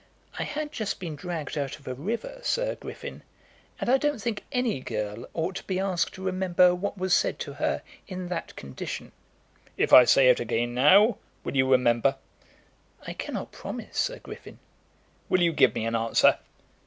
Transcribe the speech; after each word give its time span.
"I 0.39 0.45
had 0.45 0.71
just 0.71 0.99
been 0.99 1.15
dragged 1.15 1.59
out 1.59 1.77
of 1.77 1.87
a 1.87 1.93
river, 1.93 2.39
Sir 2.41 2.73
Griffin, 2.73 3.21
and 3.79 3.87
I 3.87 3.99
don't 3.99 4.19
think 4.19 4.43
any 4.51 4.79
girl 4.79 5.27
ought 5.35 5.57
to 5.57 5.63
be 5.65 5.79
asked 5.79 6.15
to 6.15 6.23
remember 6.23 6.73
what 6.73 6.97
was 6.97 7.13
said 7.13 7.37
to 7.41 7.53
her 7.53 7.83
in 8.07 8.27
that 8.29 8.55
condition." 8.55 9.11
"If 9.77 9.93
I 9.93 10.05
say 10.05 10.29
it 10.29 10.39
again 10.39 10.73
now, 10.73 11.19
will 11.43 11.55
you 11.55 11.69
remember?" 11.71 12.15
"I 13.05 13.13
cannot 13.13 13.51
promise, 13.51 13.95
Sir 13.99 14.17
Griffin." 14.17 14.57
"Will 15.29 15.41
you 15.43 15.53
give 15.53 15.75
me 15.75 15.85
an 15.85 15.95
answer?" 15.95 16.39